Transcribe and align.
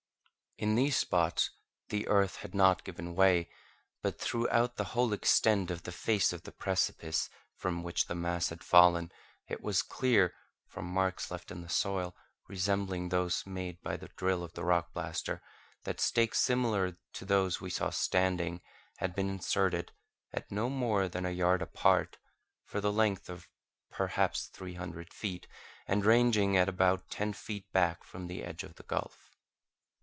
In 0.57 0.75
these 0.75 0.95
spots 0.95 1.49
the 1.89 2.07
earth 2.07 2.35
had 2.35 2.53
not 2.53 2.83
given 2.83 3.15
way, 3.15 3.49
but 4.03 4.19
throughout 4.19 4.75
the 4.75 4.83
whole 4.93 5.11
extent 5.11 5.71
of 5.71 5.81
the 5.83 5.91
face 5.91 6.31
of 6.31 6.43
the 6.43 6.51
precipice 6.51 7.31
from 7.55 7.81
which 7.81 8.05
the 8.05 8.13
mass 8.13 8.49
had 8.49 8.63
fallen, 8.63 9.11
it 9.47 9.61
was 9.61 9.81
clear, 9.81 10.35
from 10.67 10.85
marks 10.85 11.31
left 11.31 11.49
in 11.49 11.61
the 11.63 11.69
soil 11.69 12.15
resembling 12.47 13.09
those 13.09 13.43
made 13.47 13.81
by 13.81 13.97
the 13.97 14.09
drill 14.09 14.43
of 14.43 14.53
the 14.53 14.63
rock 14.63 14.93
blaster, 14.93 15.41
that 15.83 15.99
stakes 15.99 16.37
similar 16.39 16.95
to 17.13 17.25
those 17.25 17.59
we 17.59 17.71
saw 17.71 17.89
standing 17.89 18.61
had 18.97 19.15
been 19.15 19.31
inserted, 19.31 19.91
at 20.31 20.51
not 20.51 20.69
more 20.69 21.09
than 21.09 21.25
a 21.25 21.31
yard 21.31 21.63
apart, 21.63 22.19
for 22.65 22.79
the 22.79 22.93
length 22.93 23.31
of 23.31 23.49
perhaps 23.89 24.45
three 24.45 24.75
hundred 24.75 25.11
feet, 25.11 25.47
and 25.87 26.05
ranging 26.05 26.55
at 26.55 26.69
about 26.69 27.09
ten 27.09 27.33
feet 27.33 27.71
back 27.71 28.03
from 28.03 28.27
the 28.27 28.43
edge 28.43 28.61
of 28.63 28.75
the 28.75 28.83
gulf. 28.83 29.29